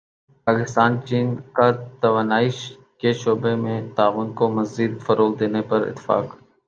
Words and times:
پاکستان 0.47 0.91
چین 1.07 1.27
کا 1.55 1.67
توانائی 2.01 2.49
کے 2.99 3.11
شعبے 3.13 3.53
میں 3.63 3.79
تعاون 3.95 4.33
کو 4.37 4.49
مزید 4.49 4.93
فروغ 5.05 5.31
دینے 5.39 5.61
پر 5.69 5.87
اتفاق 5.87 6.25